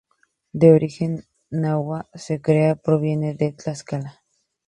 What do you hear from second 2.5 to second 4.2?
que proviene de Tlaxcala.